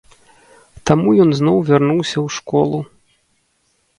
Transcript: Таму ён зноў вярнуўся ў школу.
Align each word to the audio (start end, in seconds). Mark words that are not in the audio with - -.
Таму 0.89 1.09
ён 1.25 1.29
зноў 1.41 1.57
вярнуўся 1.69 2.13
ў 2.13 2.27
школу. 2.39 2.79